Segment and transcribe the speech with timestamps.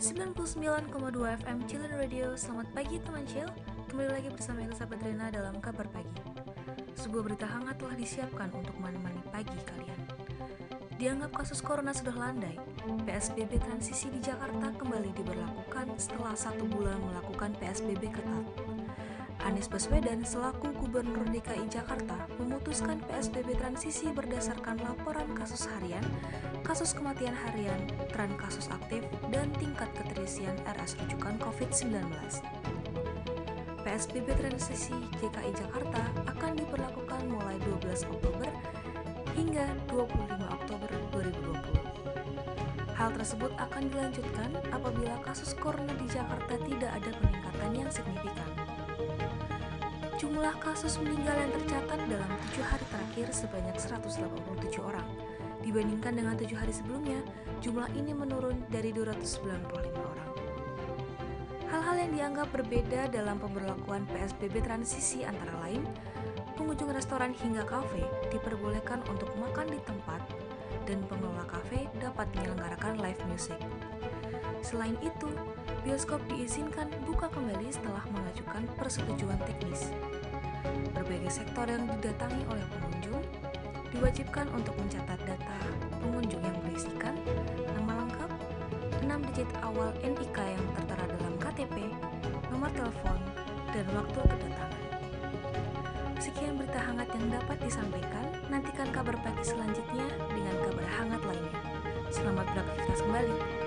[0.00, 0.96] 99,2
[1.44, 2.32] FM Children Radio.
[2.32, 3.52] Selamat pagi teman Chill
[3.84, 6.16] Kembali lagi bersama Elizabeth Rena dalam Kabar Pagi.
[6.96, 10.00] Sebuah berita hangat telah disiapkan untuk menemani pagi kalian.
[10.96, 12.56] Dianggap kasus corona sudah landai
[13.04, 18.44] PSBB transisi di Jakarta kembali diberlakukan setelah satu bulan melakukan PSBB ketat
[19.40, 26.04] Anies Baswedan selaku Gubernur DKI Jakarta memutuskan PSBB transisi berdasarkan laporan kasus harian,
[26.60, 29.00] kasus kematian harian, tren kasus aktif,
[29.32, 32.04] dan tingkat keterisian RS rujukan COVID-19.
[33.80, 34.92] PSBB transisi
[35.24, 38.52] DKI Jakarta akan diberlakukan mulai 12 Oktober
[39.32, 41.90] hingga 25 Oktober 2020.
[42.92, 48.59] Hal tersebut akan dilanjutkan apabila kasus corona di Jakarta tidak ada peningkatan yang signifikan.
[50.20, 55.08] Jumlah kasus meninggal yang tercatat dalam tujuh hari terakhir sebanyak 187 orang.
[55.64, 57.24] Dibandingkan dengan tujuh hari sebelumnya,
[57.64, 60.28] jumlah ini menurun dari 295 orang.
[61.72, 65.88] Hal-hal yang dianggap berbeda dalam pemberlakuan PSBB transisi antara lain,
[66.52, 70.20] pengunjung restoran hingga kafe diperbolehkan untuk makan di tempat
[70.84, 73.56] dan pengelola kafe dapat menyelenggarakan live music.
[74.60, 75.32] Selain itu,
[75.80, 78.04] bioskop diizinkan buka kembali setelah
[78.50, 79.94] mengajukan persetujuan teknis.
[80.90, 83.22] Berbagai sektor yang didatangi oleh pengunjung
[83.94, 85.58] diwajibkan untuk mencatat data
[86.02, 87.14] pengunjung yang berisikan
[87.78, 88.30] nama lengkap,
[89.06, 91.76] 6 digit awal NIK yang tertera dalam KTP,
[92.50, 93.18] nomor telepon,
[93.70, 94.82] dan waktu kedatangan.
[96.18, 98.24] Sekian berita hangat yang dapat disampaikan.
[98.50, 101.60] Nantikan kabar pagi selanjutnya dengan kabar hangat lainnya.
[102.10, 103.59] Selamat beraktivitas kembali.